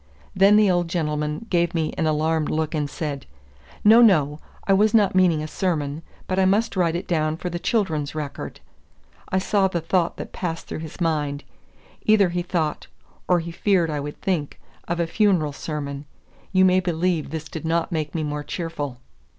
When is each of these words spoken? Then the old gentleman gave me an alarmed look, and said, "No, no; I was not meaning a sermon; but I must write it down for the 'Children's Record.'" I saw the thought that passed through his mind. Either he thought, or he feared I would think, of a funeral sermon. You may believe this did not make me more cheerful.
Then 0.35 0.55
the 0.55 0.67
old 0.71 0.87
gentleman 0.87 1.45
gave 1.51 1.75
me 1.75 1.93
an 1.95 2.07
alarmed 2.07 2.49
look, 2.49 2.73
and 2.73 2.89
said, 2.89 3.27
"No, 3.83 4.01
no; 4.01 4.39
I 4.65 4.73
was 4.73 4.95
not 4.95 5.13
meaning 5.13 5.43
a 5.43 5.47
sermon; 5.47 6.01
but 6.25 6.39
I 6.39 6.45
must 6.45 6.75
write 6.75 6.95
it 6.95 7.07
down 7.07 7.37
for 7.37 7.51
the 7.51 7.59
'Children's 7.59 8.15
Record.'" 8.15 8.61
I 9.29 9.37
saw 9.37 9.67
the 9.67 9.79
thought 9.79 10.17
that 10.17 10.33
passed 10.33 10.65
through 10.65 10.79
his 10.79 10.99
mind. 10.99 11.43
Either 12.03 12.29
he 12.29 12.41
thought, 12.41 12.87
or 13.27 13.41
he 13.41 13.51
feared 13.51 13.91
I 13.91 13.99
would 13.99 14.19
think, 14.21 14.59
of 14.87 14.99
a 14.99 15.05
funeral 15.05 15.53
sermon. 15.53 16.05
You 16.51 16.65
may 16.65 16.79
believe 16.79 17.29
this 17.29 17.45
did 17.47 17.63
not 17.63 17.91
make 17.91 18.15
me 18.15 18.23
more 18.23 18.43
cheerful. 18.43 18.97